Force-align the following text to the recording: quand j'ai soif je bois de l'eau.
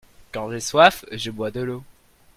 quand 0.31 0.49
j'ai 0.49 0.59
soif 0.59 1.05
je 1.11 1.29
bois 1.29 1.51
de 1.51 1.59
l'eau. 1.61 1.83